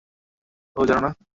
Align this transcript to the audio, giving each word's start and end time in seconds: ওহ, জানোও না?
ওহ, 0.75 0.85
জানোও 0.85 1.01
না? 1.05 1.09